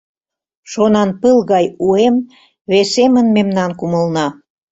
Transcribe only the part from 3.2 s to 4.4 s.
мемнан кумылна.